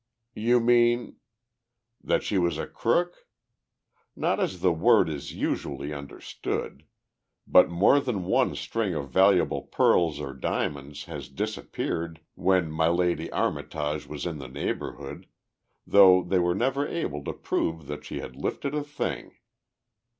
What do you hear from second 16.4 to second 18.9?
never able to prove that she had lifted a